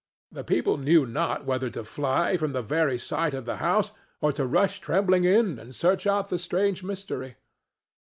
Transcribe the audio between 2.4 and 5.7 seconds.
the very sight of the house or to rush trembling in